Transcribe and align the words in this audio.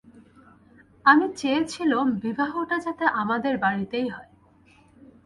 আমি 1.05 1.25
চেয়েছিলুম, 1.35 2.07
বিবাহটা 2.23 2.77
যাতে 2.79 3.05
আমাদের 3.21 3.53
বাড়িতেই 3.57 4.07
হয়। 4.09 4.29